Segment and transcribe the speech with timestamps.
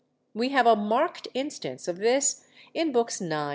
[0.33, 3.49] We have a marked instance of this in Books IX.